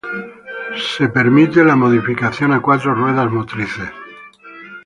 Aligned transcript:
Se 0.95 1.09
permite 1.09 1.63
la 1.63 1.75
modificación 1.75 2.53
a 2.53 2.59
cuatro 2.59 2.95
ruedas 2.95 3.29
motrices. 3.29 3.91